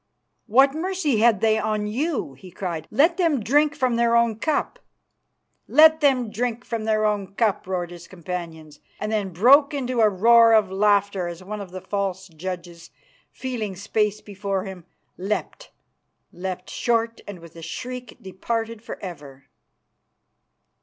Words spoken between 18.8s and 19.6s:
for ever.